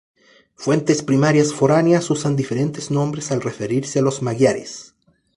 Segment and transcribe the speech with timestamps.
[0.63, 4.95] Fuentes primarias foráneas usan diferentes nombres al referirse a los magiares.